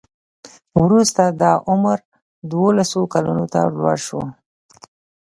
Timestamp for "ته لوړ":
3.53-3.97